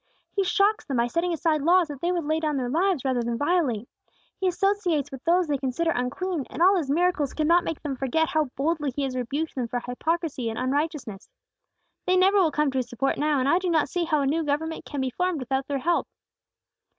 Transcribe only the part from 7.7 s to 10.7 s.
them forget how boldly He has rebuked them for hypocrisy and